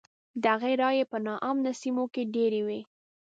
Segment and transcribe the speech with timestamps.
[0.41, 2.79] د هغه رایې په نا امنه سیمو کې ډېرې وې.